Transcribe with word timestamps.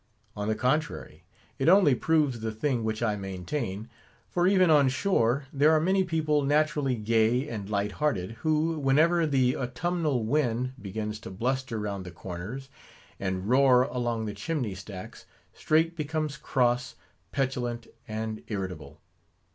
On 0.35 0.47
the 0.47 0.55
contrary, 0.55 1.25
it 1.59 1.69
only 1.69 1.93
proves 1.93 2.39
the 2.39 2.51
thing 2.51 2.83
which 2.83 3.03
I 3.03 3.15
maintain. 3.15 3.87
For 4.31 4.47
even 4.47 4.71
on 4.71 4.89
shore, 4.89 5.45
there 5.53 5.71
are 5.73 5.79
many 5.79 6.03
people 6.03 6.41
naturally 6.41 6.95
gay 6.95 7.47
and 7.47 7.69
light 7.69 7.91
hearted, 7.91 8.31
who, 8.39 8.79
whenever 8.79 9.27
the 9.27 9.55
autumnal 9.55 10.25
wind 10.25 10.73
begins 10.81 11.19
to 11.19 11.29
bluster 11.29 11.77
round 11.77 12.03
the 12.03 12.09
corners, 12.09 12.67
and 13.19 13.47
roar 13.47 13.83
along 13.83 14.25
the 14.25 14.33
chimney 14.33 14.73
stacks, 14.73 15.27
straight 15.53 15.95
becomes 15.95 16.35
cross, 16.35 16.95
petulant, 17.31 17.85
and 18.07 18.41
irritable. 18.47 18.99